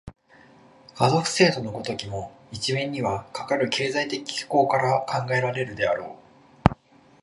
[0.95, 6.17] 家族制度の如きも、一面にはかかる経済的機構から考えられるであろ
[6.69, 6.75] う。